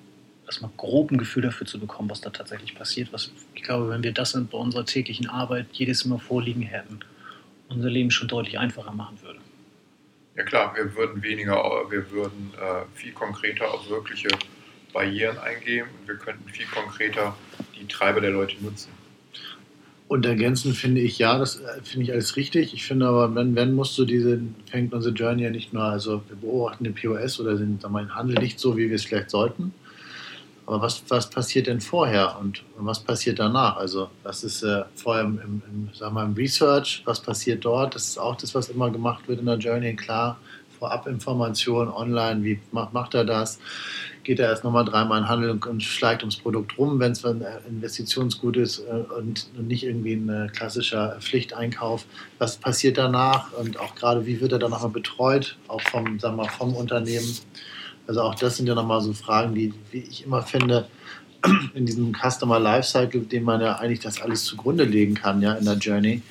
erstmal 0.46 0.70
grob 0.76 1.10
ein 1.10 1.18
Gefühl 1.18 1.42
dafür 1.42 1.66
zu 1.66 1.78
bekommen, 1.78 2.10
was 2.10 2.20
da 2.20 2.30
tatsächlich 2.30 2.74
passiert. 2.74 3.12
Was, 3.12 3.32
ich 3.54 3.62
glaube, 3.62 3.88
wenn 3.90 4.02
wir 4.02 4.12
das 4.12 4.32
bei 4.32 4.58
unserer 4.58 4.84
täglichen 4.84 5.28
Arbeit 5.28 5.66
jedes 5.72 6.04
Mal 6.04 6.18
vorliegen 6.18 6.62
hätten, 6.62 7.00
unser 7.68 7.90
Leben 7.90 8.10
schon 8.10 8.28
deutlich 8.28 8.58
einfacher 8.58 8.92
machen 8.92 9.20
würde. 9.22 9.38
Ja 10.36 10.44
klar, 10.44 10.74
wir 10.74 10.94
würden 10.94 11.22
weniger, 11.22 11.56
wir 11.90 12.10
würden 12.10 12.52
äh, 12.56 12.84
viel 12.94 13.12
konkreter 13.12 13.72
auf 13.72 13.88
wirkliche 13.88 14.28
Barrieren 14.92 15.38
eingehen 15.38 15.86
und 16.00 16.08
wir 16.08 16.16
könnten 16.16 16.48
viel 16.48 16.66
konkreter 16.66 17.36
die 17.78 17.86
Treiber 17.86 18.20
der 18.20 18.30
Leute 18.30 18.56
nutzen. 18.62 18.90
Und 20.08 20.26
ergänzend 20.26 20.76
finde 20.76 21.00
ich, 21.00 21.18
ja, 21.18 21.38
das 21.38 21.60
äh, 21.60 21.82
finde 21.82 22.04
ich 22.04 22.12
alles 22.12 22.36
richtig. 22.36 22.74
Ich 22.74 22.84
finde 22.84 23.06
aber, 23.06 23.34
wenn, 23.34 23.56
wenn 23.56 23.72
musst 23.72 23.96
du 23.98 24.04
diese, 24.04 24.40
fängt 24.70 24.92
unsere 24.92 25.14
Journey 25.14 25.44
ja 25.44 25.50
nicht 25.50 25.72
nur, 25.72 25.84
also 25.84 26.22
wir 26.28 26.36
beobachten 26.36 26.84
den 26.84 26.94
POS 26.94 27.40
oder 27.40 27.56
den, 27.56 27.78
den 27.78 28.14
Handel 28.14 28.38
nicht 28.38 28.58
so, 28.58 28.76
wie 28.76 28.88
wir 28.88 28.96
es 28.96 29.04
vielleicht 29.04 29.30
sollten, 29.30 29.72
aber 30.72 30.82
was, 30.82 31.02
was 31.08 31.28
passiert 31.28 31.66
denn 31.66 31.82
vorher 31.82 32.38
und 32.40 32.62
was 32.78 33.00
passiert 33.00 33.38
danach? 33.38 33.76
Also, 33.76 34.08
was 34.22 34.42
ist 34.42 34.62
äh, 34.62 34.84
vorher 34.94 35.24
im, 35.24 35.38
im, 35.38 35.62
im, 35.70 35.90
sagen 35.92 36.14
wir, 36.14 36.22
im 36.22 36.32
Research, 36.32 37.02
was 37.04 37.20
passiert 37.20 37.64
dort? 37.64 37.94
Das 37.94 38.08
ist 38.08 38.18
auch 38.18 38.36
das, 38.36 38.54
was 38.54 38.70
immer 38.70 38.90
gemacht 38.90 39.28
wird 39.28 39.40
in 39.40 39.46
der 39.46 39.58
Journey. 39.58 39.94
Klar, 39.94 40.38
Vorabinformationen 40.78 41.92
online, 41.92 42.42
wie 42.42 42.58
macht, 42.70 42.94
macht 42.94 43.14
er 43.14 43.26
das? 43.26 43.58
Geht 44.22 44.40
er 44.40 44.48
erst 44.48 44.64
nochmal 44.64 44.86
dreimal 44.86 45.20
in 45.20 45.28
Handel 45.28 45.50
und, 45.50 45.66
und 45.66 45.82
schleicht 45.82 46.22
ums 46.22 46.36
Produkt 46.36 46.78
rum, 46.78 46.98
wenn 47.00 47.12
es 47.12 47.22
ein 47.22 47.44
Investitionsgut 47.68 48.56
ist 48.56 48.78
äh, 48.78 48.92
und, 49.18 49.48
und 49.58 49.68
nicht 49.68 49.84
irgendwie 49.84 50.14
ein 50.14 50.50
klassischer 50.54 51.18
Pflichteinkauf? 51.20 52.06
Was 52.38 52.56
passiert 52.56 52.96
danach 52.96 53.52
und 53.52 53.78
auch 53.78 53.94
gerade, 53.94 54.24
wie 54.24 54.40
wird 54.40 54.52
er 54.52 54.58
dann 54.58 54.70
nochmal 54.70 54.90
betreut, 54.90 55.58
auch 55.68 55.82
vom, 55.82 56.18
sagen 56.18 56.36
wir, 56.36 56.48
vom 56.48 56.74
Unternehmen? 56.74 57.36
Also 58.06 58.22
auch 58.22 58.34
das 58.34 58.56
sind 58.56 58.66
ja 58.66 58.74
nochmal 58.74 59.00
so 59.00 59.12
Fragen, 59.12 59.54
die, 59.54 59.72
wie 59.90 60.00
ich 60.00 60.24
immer 60.24 60.42
finde, 60.42 60.88
in 61.74 61.86
diesem 61.86 62.14
Customer 62.14 62.58
Lifecycle, 62.58 63.22
dem 63.22 63.44
man 63.44 63.60
ja 63.60 63.76
eigentlich 63.76 64.00
das 64.00 64.20
alles 64.20 64.44
zugrunde 64.44 64.84
legen 64.84 65.14
kann, 65.14 65.42
ja, 65.42 65.54
in 65.54 65.64
der 65.64 65.74
Journey, 65.74 66.22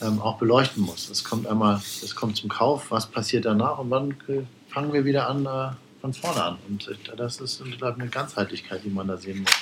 ähm, 0.00 0.20
auch 0.20 0.38
beleuchten 0.38 0.82
muss. 0.82 1.08
Es 1.10 1.24
kommt 1.24 1.46
einmal, 1.46 1.76
es 1.76 2.14
kommt 2.14 2.36
zum 2.36 2.48
Kauf, 2.48 2.90
was 2.90 3.06
passiert 3.06 3.44
danach 3.44 3.78
und 3.78 3.90
wann 3.90 4.16
fangen 4.68 4.92
wir 4.92 5.04
wieder 5.04 5.28
an, 5.28 5.46
äh, 5.46 5.70
von 6.00 6.12
vorne 6.12 6.42
an. 6.42 6.58
Und 6.68 6.88
äh, 6.88 7.16
das 7.16 7.40
ist 7.40 7.62
glaube 7.78 8.00
eine 8.00 8.08
Ganzheitlichkeit, 8.08 8.84
die 8.84 8.90
man 8.90 9.08
da 9.08 9.16
sehen 9.16 9.40
muss. 9.40 9.52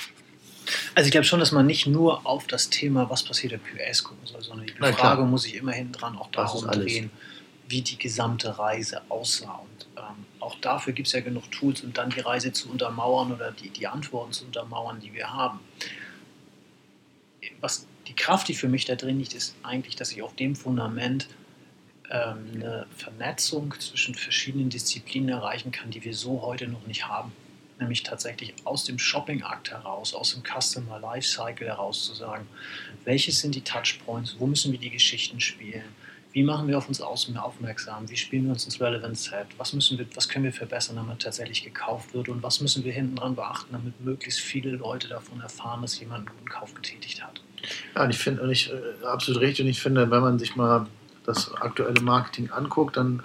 Also 0.95 1.07
ich 1.07 1.11
glaube 1.11 1.25
schon, 1.25 1.39
dass 1.39 1.51
man 1.51 1.65
nicht 1.65 1.87
nur 1.87 2.25
auf 2.25 2.47
das 2.47 2.69
Thema, 2.69 3.09
was 3.09 3.23
passiert 3.23 3.53
im 3.53 3.61
QS 3.63 4.03
gucken 4.03 4.25
soll, 4.25 4.41
sondern 4.41 4.67
die 4.67 4.73
Frage 4.73 5.23
muss 5.23 5.43
sich 5.43 5.55
immer 5.55 5.71
hinten 5.71 5.93
dran 5.93 6.17
auch 6.17 6.29
darum 6.31 6.67
drehen, 6.67 7.09
wie 7.67 7.81
die 7.81 7.97
gesamte 7.97 8.57
Reise 8.57 9.01
aussah. 9.09 9.61
Und 9.63 9.87
ähm, 9.97 10.25
auch 10.39 10.55
dafür 10.59 10.93
gibt 10.93 11.07
es 11.07 11.13
ja 11.13 11.21
genug 11.21 11.51
Tools, 11.51 11.81
um 11.81 11.93
dann 11.93 12.09
die 12.09 12.19
Reise 12.19 12.51
zu 12.51 12.69
untermauern 12.69 13.33
oder 13.33 13.51
die, 13.51 13.69
die 13.69 13.87
Antworten 13.87 14.31
zu 14.31 14.45
untermauern, 14.45 14.99
die 14.99 15.13
wir 15.13 15.33
haben. 15.33 15.59
Was 17.59 17.87
die 18.07 18.15
Kraft, 18.15 18.47
die 18.47 18.53
für 18.53 18.69
mich 18.69 18.85
da 18.85 18.95
drin 18.95 19.19
liegt, 19.19 19.33
ist 19.33 19.55
eigentlich, 19.63 19.95
dass 19.95 20.11
ich 20.11 20.21
auf 20.21 20.35
dem 20.35 20.55
Fundament 20.55 21.27
ähm, 22.09 22.51
eine 22.53 22.87
Vernetzung 22.95 23.73
zwischen 23.79 24.15
verschiedenen 24.15 24.69
Disziplinen 24.69 25.29
erreichen 25.29 25.71
kann, 25.71 25.91
die 25.91 26.03
wir 26.03 26.13
so 26.13 26.41
heute 26.41 26.67
noch 26.67 26.85
nicht 26.87 27.07
haben. 27.07 27.33
Nämlich 27.79 28.03
tatsächlich 28.03 28.55
aus 28.63 28.85
dem 28.85 28.97
Shopping-Akt 28.97 29.71
heraus, 29.71 30.13
aus 30.13 30.33
dem 30.33 30.41
Customer 30.43 30.99
Lifecycle 30.99 31.67
heraus 31.67 32.05
zu 32.05 32.15
sagen, 32.15 32.47
welches 33.03 33.39
sind 33.41 33.53
die 33.53 33.61
Touchpoints, 33.61 34.37
wo 34.39 34.47
müssen 34.47 34.71
wir 34.71 34.79
die 34.79 34.89
Geschichten 34.89 35.39
spielen, 35.39 35.83
wie 36.37 36.43
machen 36.43 36.67
wir 36.67 36.77
auf 36.77 36.87
uns 36.87 37.01
aufmerksam? 37.01 38.07
Wie 38.11 38.15
spielen 38.15 38.43
wir 38.43 38.51
uns 38.51 38.63
ins 38.65 38.79
Relevant 38.79 39.17
Set? 39.17 39.47
Was, 39.57 39.73
müssen 39.73 39.97
wir, 39.97 40.05
was 40.13 40.29
können 40.29 40.45
wir 40.45 40.53
verbessern, 40.53 40.95
damit 40.95 41.23
tatsächlich 41.23 41.63
gekauft 41.63 42.13
wird? 42.13 42.29
Und 42.29 42.43
was 42.43 42.61
müssen 42.61 42.83
wir 42.83 42.93
hinten 42.93 43.15
dran 43.15 43.33
beachten, 43.33 43.69
damit 43.71 43.99
möglichst 44.05 44.41
viele 44.41 44.69
Leute 44.69 45.07
davon 45.07 45.41
erfahren, 45.41 45.81
dass 45.81 45.99
jemand 45.99 46.27
einen 46.27 46.37
guten 46.37 46.49
Kauf 46.49 46.75
getätigt 46.75 47.23
hat? 47.23 47.41
Ja, 47.95 48.03
und 48.03 48.11
ich 48.11 48.19
finde, 48.19 48.43
und 48.43 48.51
äh, 48.51 49.05
absolut 49.07 49.41
richtig, 49.41 49.65
und 49.65 49.71
ich 49.71 49.81
finde, 49.81 50.11
wenn 50.11 50.21
man 50.21 50.37
sich 50.37 50.55
mal 50.55 50.85
das 51.25 51.51
aktuelle 51.55 52.01
Marketing 52.01 52.51
anguckt, 52.51 52.97
dann 52.97 53.23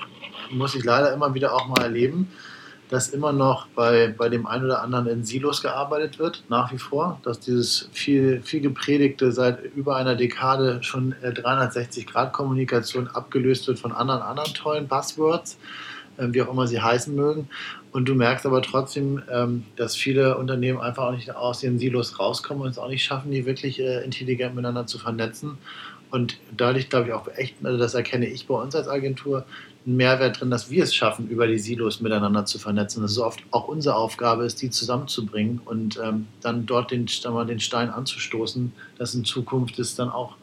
muss 0.50 0.74
ich 0.74 0.82
leider 0.82 1.12
immer 1.12 1.34
wieder 1.34 1.52
auch 1.52 1.68
mal 1.68 1.82
erleben, 1.82 2.32
dass 2.92 3.08
immer 3.08 3.32
noch 3.32 3.68
bei, 3.68 4.14
bei 4.14 4.28
dem 4.28 4.46
einen 4.46 4.66
oder 4.66 4.82
anderen 4.82 5.06
in 5.06 5.24
Silos 5.24 5.62
gearbeitet 5.62 6.18
wird, 6.18 6.44
nach 6.50 6.70
wie 6.74 6.78
vor, 6.78 7.18
dass 7.22 7.40
dieses 7.40 7.88
viel, 7.90 8.42
viel 8.42 8.60
gepredigte 8.60 9.32
seit 9.32 9.64
über 9.74 9.96
einer 9.96 10.14
Dekade 10.14 10.82
schon 10.82 11.14
360-Grad-Kommunikation 11.24 13.08
abgelöst 13.08 13.66
wird 13.66 13.78
von 13.78 13.92
anderen, 13.92 14.20
anderen 14.20 14.52
tollen 14.52 14.88
Buzzwords, 14.88 15.56
äh, 16.18 16.26
wie 16.32 16.42
auch 16.42 16.52
immer 16.52 16.66
sie 16.66 16.82
heißen 16.82 17.14
mögen. 17.14 17.48
Und 17.92 18.10
du 18.10 18.14
merkst 18.14 18.44
aber 18.44 18.60
trotzdem, 18.60 19.22
ähm, 19.32 19.64
dass 19.76 19.96
viele 19.96 20.36
Unternehmen 20.36 20.78
einfach 20.78 21.04
auch 21.04 21.12
nicht 21.12 21.34
aus 21.34 21.62
ihren 21.62 21.78
Silos 21.78 22.18
rauskommen 22.18 22.62
und 22.62 22.68
es 22.68 22.78
auch 22.78 22.90
nicht 22.90 23.04
schaffen, 23.04 23.30
die 23.30 23.46
wirklich 23.46 23.80
äh, 23.80 24.04
intelligent 24.04 24.54
miteinander 24.54 24.86
zu 24.86 24.98
vernetzen. 24.98 25.56
Und 26.10 26.36
dadurch 26.54 26.90
glaube 26.90 27.08
ich 27.08 27.14
auch 27.14 27.26
echt, 27.36 27.54
also 27.64 27.78
das 27.78 27.94
erkenne 27.94 28.26
ich 28.26 28.46
bei 28.46 28.54
uns 28.54 28.76
als 28.76 28.86
Agentur, 28.86 29.46
einen 29.86 29.96
Mehrwert 29.96 30.40
drin, 30.40 30.50
dass 30.50 30.70
wir 30.70 30.84
es 30.84 30.94
schaffen, 30.94 31.28
über 31.28 31.46
die 31.46 31.58
Silos 31.58 32.00
miteinander 32.00 32.44
zu 32.44 32.58
vernetzen. 32.58 33.02
Dass 33.02 33.12
es 33.12 33.18
oft 33.18 33.42
auch 33.50 33.68
unsere 33.68 33.96
Aufgabe 33.96 34.44
ist, 34.44 34.62
die 34.62 34.70
zusammenzubringen 34.70 35.60
und 35.64 35.98
ähm, 36.02 36.26
dann 36.40 36.66
dort 36.66 36.90
den, 36.90 37.06
dann 37.22 37.46
den 37.46 37.60
Stein 37.60 37.90
anzustoßen, 37.90 38.72
dass 38.98 39.14
in 39.14 39.24
Zukunft 39.24 39.78
es 39.78 39.94
dann 39.94 40.08
auch 40.08 40.36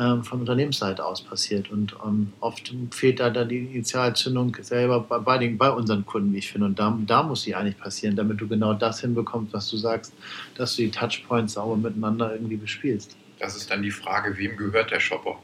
ähm, 0.00 0.24
von 0.24 0.40
Unternehmensseite 0.40 1.04
aus 1.04 1.22
passiert. 1.22 1.70
Und 1.70 1.94
ähm, 2.04 2.32
oft 2.40 2.72
fehlt 2.90 3.20
da 3.20 3.30
dann 3.30 3.48
die 3.48 3.58
Initialzündung 3.58 4.56
selber 4.60 5.00
bei, 5.00 5.18
bei, 5.18 5.38
den, 5.38 5.58
bei 5.58 5.70
unseren 5.70 6.06
Kunden, 6.06 6.32
wie 6.32 6.38
ich 6.38 6.50
finde. 6.50 6.66
Und 6.66 6.78
da, 6.78 6.96
da 7.06 7.22
muss 7.22 7.42
sie 7.42 7.54
eigentlich 7.54 7.78
passieren, 7.78 8.16
damit 8.16 8.40
du 8.40 8.48
genau 8.48 8.74
das 8.74 9.00
hinbekommst, 9.00 9.52
was 9.52 9.68
du 9.68 9.76
sagst, 9.76 10.14
dass 10.56 10.74
du 10.76 10.82
die 10.82 10.90
Touchpoints 10.90 11.52
sauber 11.52 11.76
miteinander 11.76 12.32
irgendwie 12.32 12.56
bespielst. 12.56 13.16
Das 13.38 13.56
ist 13.56 13.70
dann 13.70 13.82
die 13.82 13.90
Frage, 13.90 14.36
wem 14.36 14.56
gehört 14.56 14.90
der 14.90 15.00
Shopper? 15.00 15.38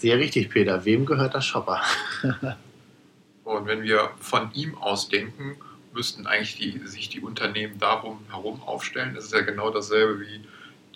Sehr 0.00 0.16
richtig, 0.16 0.48
Peter. 0.48 0.86
Wem 0.86 1.04
gehört 1.04 1.34
der 1.34 1.42
Shopper? 1.42 1.82
Und 3.44 3.66
wenn 3.66 3.82
wir 3.82 4.12
von 4.18 4.50
ihm 4.54 4.78
aus 4.78 5.10
denken, 5.10 5.58
müssten 5.92 6.26
eigentlich 6.26 6.56
die, 6.56 6.86
sich 6.86 7.10
die 7.10 7.20
Unternehmen 7.20 7.78
darum 7.78 8.18
herum 8.30 8.62
aufstellen. 8.62 9.14
Das 9.14 9.24
ist 9.26 9.34
ja 9.34 9.42
genau 9.42 9.68
dasselbe 9.68 10.20
wie 10.20 10.40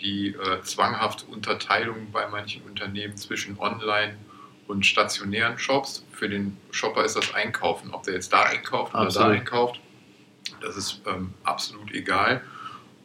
die 0.00 0.28
äh, 0.28 0.62
zwanghafte 0.62 1.26
Unterteilung 1.26 2.12
bei 2.12 2.26
manchen 2.28 2.62
Unternehmen 2.62 3.14
zwischen 3.18 3.58
Online- 3.58 4.16
und 4.68 4.86
stationären 4.86 5.58
Shops. 5.58 6.06
Für 6.12 6.30
den 6.30 6.56
Shopper 6.70 7.04
ist 7.04 7.16
das 7.16 7.34
Einkaufen. 7.34 7.92
Ob 7.92 8.04
der 8.04 8.14
jetzt 8.14 8.32
da 8.32 8.44
einkauft 8.44 8.94
oder 8.94 9.02
absolut. 9.02 9.28
da 9.28 9.32
einkauft, 9.32 9.80
das 10.62 10.78
ist 10.78 11.02
ähm, 11.06 11.34
absolut 11.42 11.92
egal. 11.92 12.42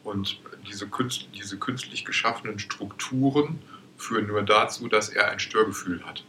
Und 0.02 0.40
diese, 0.66 0.88
künst, 0.88 1.28
diese 1.34 1.58
künstlich 1.58 2.06
geschaffenen 2.06 2.58
Strukturen 2.58 3.58
führen 4.00 4.26
nur 4.26 4.42
dazu, 4.42 4.88
dass 4.88 5.08
er 5.08 5.30
ein 5.30 5.38
Störgefühl 5.38 6.02
hat. 6.04 6.24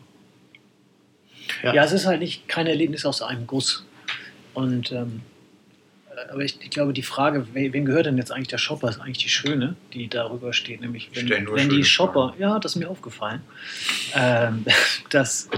Ja, 1.63 1.73
ja 1.73 1.83
es 1.83 1.91
ist 1.91 2.05
halt 2.05 2.19
nicht 2.19 2.47
kein 2.47 2.67
Erlebnis 2.67 3.05
aus 3.05 3.21
einem 3.21 3.47
Guss. 3.47 3.85
Und 4.53 4.91
ähm, 4.91 5.21
äh, 6.09 6.31
aber 6.31 6.43
ich, 6.43 6.57
ich, 6.61 6.69
glaube, 6.69 6.93
die 6.93 7.03
Frage, 7.03 7.47
wem 7.53 7.85
gehört 7.85 8.05
denn 8.05 8.17
jetzt 8.17 8.31
eigentlich 8.31 8.49
der 8.49 8.57
Shopper, 8.57 8.89
ist 8.89 8.99
eigentlich 8.99 9.19
die 9.19 9.29
schöne, 9.29 9.75
die 9.93 10.07
darüber 10.07 10.53
steht. 10.53 10.81
Nämlich, 10.81 11.09
wenn, 11.13 11.29
wenn 11.29 11.69
die 11.69 11.83
Shopper, 11.83 12.29
Fragen. 12.29 12.41
ja, 12.41 12.59
das 12.59 12.73
ist 12.73 12.75
mir 12.77 12.89
aufgefallen, 12.89 13.41
ähm, 14.13 14.65
dass 15.09 15.49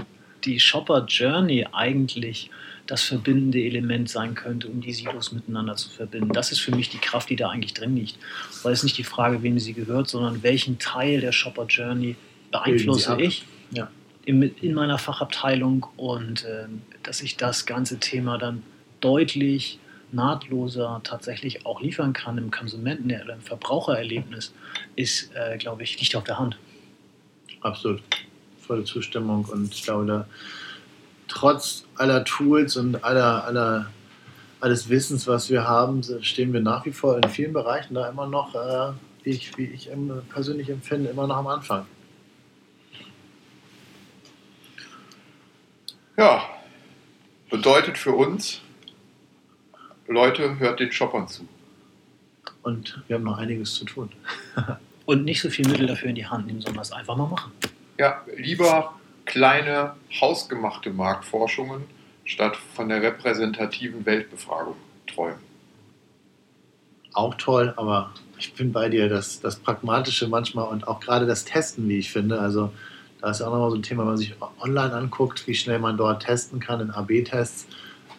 die 0.44 0.60
Shopper 0.60 1.04
Journey 1.06 1.66
eigentlich 1.72 2.50
das 2.86 3.02
verbindende 3.02 3.62
Element 3.62 4.10
sein 4.10 4.34
könnte, 4.34 4.68
um 4.68 4.80
die 4.80 4.92
Silos 4.92 5.32
miteinander 5.32 5.76
zu 5.76 5.88
verbinden. 5.88 6.32
Das 6.32 6.52
ist 6.52 6.60
für 6.60 6.74
mich 6.74 6.90
die 6.90 6.98
Kraft, 6.98 7.30
die 7.30 7.36
da 7.36 7.48
eigentlich 7.48 7.74
drin 7.74 7.96
liegt. 7.96 8.18
Weil 8.62 8.72
es 8.72 8.82
nicht 8.82 8.98
die 8.98 9.04
Frage, 9.04 9.42
wem 9.42 9.58
sie 9.58 9.72
gehört, 9.72 10.08
sondern 10.08 10.42
welchen 10.42 10.78
Teil 10.78 11.20
der 11.20 11.32
Shopper 11.32 11.66
Journey 11.66 12.16
beeinflusse 12.50 13.16
ich 13.20 13.44
ja. 13.70 13.90
in, 14.24 14.42
in, 14.42 14.74
meiner 14.74 14.98
Fachabteilung 14.98 15.86
und 15.96 16.44
äh, 16.44 16.66
dass 17.02 17.22
ich 17.22 17.36
das 17.36 17.64
ganze 17.66 17.98
Thema 17.98 18.38
dann 18.38 18.62
deutlich 19.00 19.78
nahtloser 20.12 21.00
tatsächlich 21.04 21.66
auch 21.66 21.80
liefern 21.80 22.12
kann 22.12 22.38
im 22.38 22.50
Konsumenten- 22.50 23.10
oder 23.10 23.34
im 23.34 23.40
Verbrauchererlebnis, 23.40 24.54
ist, 24.94 25.30
äh, 25.34 25.58
glaube 25.58 25.82
ich, 25.82 25.98
liegt 25.98 26.14
auf 26.14 26.24
der 26.24 26.38
Hand. 26.38 26.56
Absolut. 27.60 28.02
Volle 28.60 28.84
Zustimmung 28.84 29.44
und 29.46 29.74
ich 29.74 29.82
glaube, 29.82 30.06
da 30.06 30.26
trotz 31.34 31.84
aller 31.96 32.24
Tools 32.24 32.76
und 32.76 33.04
aller, 33.04 33.44
aller, 33.44 33.90
alles 34.60 34.88
Wissens, 34.88 35.26
was 35.26 35.50
wir 35.50 35.66
haben, 35.68 36.02
stehen 36.22 36.52
wir 36.52 36.60
nach 36.60 36.86
wie 36.86 36.92
vor 36.92 37.16
in 37.16 37.28
vielen 37.28 37.52
Bereichen 37.52 37.94
da 37.94 38.08
immer 38.08 38.26
noch, 38.26 38.54
äh, 38.54 38.92
wie 39.24 39.30
ich, 39.30 39.58
wie 39.58 39.64
ich 39.64 39.90
persönlich 40.30 40.70
empfinde, 40.70 41.10
immer 41.10 41.26
noch 41.26 41.36
am 41.36 41.46
Anfang. 41.48 41.86
Ja, 46.16 46.44
bedeutet 47.50 47.98
für 47.98 48.12
uns, 48.12 48.60
Leute, 50.06 50.58
hört 50.58 50.78
den 50.78 50.92
Shoppern 50.92 51.26
zu. 51.26 51.48
Und 52.62 53.02
wir 53.08 53.16
haben 53.16 53.24
noch 53.24 53.38
einiges 53.38 53.74
zu 53.74 53.84
tun. 53.84 54.10
Und 55.06 55.24
nicht 55.24 55.42
so 55.42 55.50
viel 55.50 55.68
Mittel 55.68 55.86
dafür 55.86 56.08
in 56.08 56.14
die 56.14 56.26
Hand 56.26 56.46
nehmen, 56.46 56.62
sondern 56.62 56.80
es 56.80 56.92
einfach 56.92 57.16
mal 57.16 57.26
machen. 57.26 57.52
Ja, 57.98 58.24
lieber 58.36 58.94
kleine 59.24 59.94
hausgemachte 60.20 60.90
Marktforschungen 60.90 61.84
statt 62.24 62.56
von 62.56 62.88
der 62.88 63.02
repräsentativen 63.02 64.06
Weltbefragung 64.06 64.76
träumen. 65.06 65.40
Auch 67.12 67.34
toll, 67.34 67.72
aber 67.76 68.12
ich 68.38 68.54
bin 68.54 68.72
bei 68.72 68.88
dir, 68.88 69.08
das, 69.08 69.40
das 69.40 69.56
Pragmatische 69.56 70.28
manchmal 70.28 70.68
und 70.68 70.88
auch 70.88 71.00
gerade 71.00 71.26
das 71.26 71.44
Testen, 71.44 71.88
wie 71.88 71.98
ich 71.98 72.10
finde. 72.10 72.40
Also 72.40 72.72
da 73.20 73.30
ist 73.30 73.40
ja 73.40 73.46
auch 73.46 73.52
nochmal 73.52 73.70
so 73.70 73.76
ein 73.76 73.82
Thema, 73.82 74.02
wenn 74.02 74.08
man 74.08 74.16
sich 74.16 74.34
online 74.60 74.92
anguckt, 74.92 75.46
wie 75.46 75.54
schnell 75.54 75.78
man 75.78 75.96
dort 75.96 76.24
testen 76.24 76.60
kann 76.60 76.80
in 76.80 76.90
AB-Tests. 76.90 77.66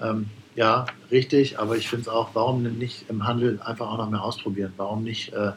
Ähm, 0.01 0.29
ja, 0.55 0.85
richtig, 1.11 1.59
aber 1.59 1.75
ich 1.75 1.89
finde 1.89 2.03
es 2.03 2.07
auch, 2.07 2.29
warum 2.33 2.63
nicht 2.63 3.09
im 3.09 3.27
Handel 3.27 3.59
einfach 3.61 3.89
auch 3.89 3.97
noch 3.97 4.09
mehr 4.09 4.23
ausprobieren? 4.23 4.73
Warum 4.77 5.03
nicht 5.03 5.33
äh, 5.33 5.51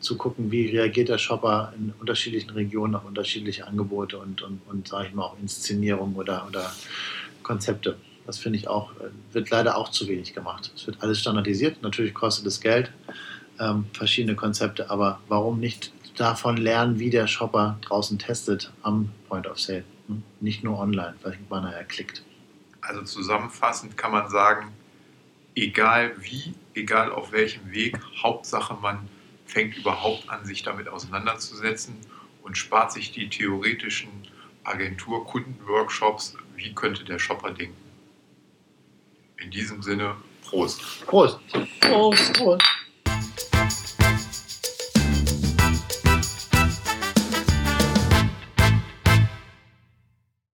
zu 0.00 0.16
gucken, 0.16 0.50
wie 0.50 0.66
reagiert 0.66 1.08
der 1.08 1.18
Shopper 1.18 1.72
in 1.76 1.92
unterschiedlichen 1.98 2.50
Regionen 2.50 2.94
auf 2.94 3.04
unterschiedliche 3.04 3.66
Angebote 3.66 4.18
und, 4.18 4.42
und, 4.42 4.60
und 4.68 4.88
sage 4.88 5.08
ich 5.08 5.14
mal, 5.14 5.24
auch 5.24 5.38
Inszenierung 5.40 6.14
oder, 6.14 6.46
oder 6.46 6.72
Konzepte. 7.42 7.96
Das 8.26 8.38
finde 8.38 8.58
ich 8.58 8.68
auch, 8.68 8.92
äh, 8.96 9.10
wird 9.32 9.50
leider 9.50 9.76
auch 9.76 9.88
zu 9.88 10.06
wenig 10.06 10.34
gemacht. 10.34 10.70
Es 10.74 10.86
wird 10.86 11.02
alles 11.02 11.20
standardisiert, 11.20 11.82
natürlich 11.82 12.14
kostet 12.14 12.46
es 12.46 12.60
Geld, 12.60 12.92
ähm, 13.58 13.86
verschiedene 13.92 14.36
Konzepte, 14.36 14.90
aber 14.90 15.20
warum 15.28 15.58
nicht 15.58 15.92
davon 16.16 16.56
lernen, 16.56 16.98
wie 16.98 17.10
der 17.10 17.26
Shopper 17.26 17.78
draußen 17.82 18.18
testet 18.18 18.72
am 18.82 19.10
Point 19.28 19.46
of 19.46 19.58
Sale? 19.58 19.84
Hm? 20.08 20.22
Nicht 20.40 20.62
nur 20.62 20.78
online, 20.78 21.14
weil 21.22 21.38
man 21.48 21.64
er 21.64 21.84
klickt. 21.84 22.22
Also 22.80 23.02
zusammenfassend 23.02 23.96
kann 23.96 24.12
man 24.12 24.28
sagen, 24.30 24.72
egal 25.54 26.12
wie, 26.20 26.54
egal 26.74 27.10
auf 27.10 27.32
welchem 27.32 27.70
Weg, 27.72 27.98
Hauptsache 28.22 28.74
man 28.80 29.08
fängt 29.48 29.76
überhaupt 29.76 30.28
an, 30.28 30.44
sich 30.44 30.62
damit 30.62 30.88
auseinanderzusetzen 30.88 31.96
und 32.42 32.56
spart 32.56 32.92
sich 32.92 33.10
die 33.10 33.28
theoretischen 33.28 34.10
Agentur-Kunden-Workshops, 34.64 36.36
wie 36.54 36.74
könnte 36.74 37.04
der 37.04 37.18
Shopper 37.18 37.50
denken. 37.50 37.76
In 39.38 39.50
diesem 39.50 39.82
Sinne, 39.82 40.16
Prost. 40.42 41.06
Prost. 41.06 41.40
Prost. 41.80 42.32
Prost. 42.34 42.77